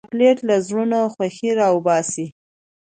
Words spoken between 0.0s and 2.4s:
چاکلېټ له زړونو خوښي راوباسي.